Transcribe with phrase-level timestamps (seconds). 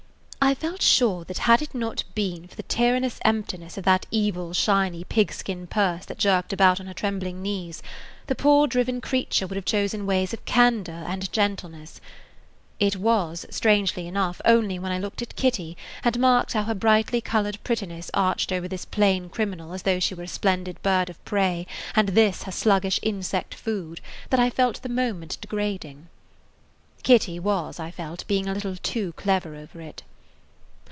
[0.43, 4.51] I felt sure that had it not been for the tyrannous emptiness of that evil,
[4.53, 7.81] shiny pigskin purse that jerked about on her trembling knees
[8.27, 12.01] the poor driven creature would have chosen ways of candor and gentleness.
[12.81, 17.21] It was, strangely enough, only when I looked at Kitty and marked how her brightly
[17.21, 21.23] colored prettiness arched over this plain criminal as though she were a splendid bird of
[21.23, 26.09] prey [Page 22] and this her sluggish insect food that I felt the moment degrading.
[27.03, 30.01] Kitty was, I felt, being a little too clever over it.